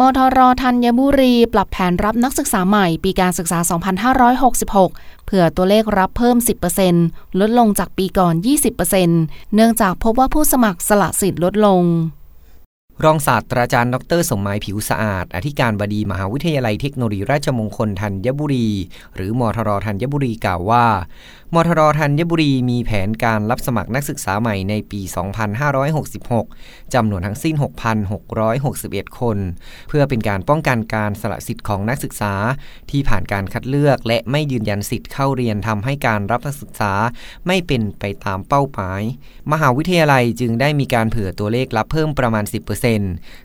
[0.00, 3.58] มทรธัญบุรี ปรับแผนรับนักศึกษาใหม่ปีการศึกษา
[4.42, 6.36] 2566 เผื่อตัวเลขรับเพิ่ม
[6.88, 8.34] 10%ลดลงจากปีก่อน
[8.94, 11.82] 20%เนื่องจากพบว่าผู้สมัครสละสิทธิ์ลดลง
[13.02, 18.68] รองศาสตราจารย์ดรสมหมายผิวสะอาด อธิการบดีมหาวิทยาลัยเทคโนโลยีราชมงคลธัญบุรี
[19.14, 20.86] หรือมทรธัญบุรีกล่าวว่า
[21.54, 25.00] มทรธัญบุรีมีแผนการรับสมัครนักศึกษาใหม่ในปี
[26.36, 27.54] 2566 จำนวนทั้งสิ้น
[28.32, 29.38] 6,661 คน
[29.88, 32.34] เพื่อเป็นการป้องกันการสละสิทธิ์ของนักศึกษา
[32.90, 36.92] ที่ผ่านการคัดเลือกและไม่ยืนยันสิทธิ์เข้าเรียนทำให้การรับนักศึกษา
[37.46, 39.02] ไม่เป็นไปตามเป้าหมาย
[39.52, 42.83] มหาวิทยาลัยจึงได้มีการเผื่อตัวเลขรับเพิ่มประมาณ 10%